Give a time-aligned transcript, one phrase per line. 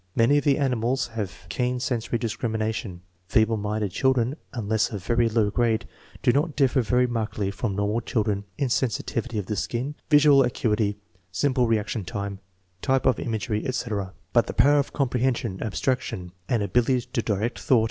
[0.15, 3.01] "Many of the animals have keen sensory discrimination.
[3.27, 5.85] Feeble minded children, unless of very low grade,
[6.23, 10.97] do not differ very markedly from normal children in sensitivity of the skin, visual acuity,
[11.31, 12.39] simple reliction time,
[12.81, 17.21] type of imagery, etc, j But in power of com prehension, abstraction, and ability to
[17.21, 17.79] direct thought.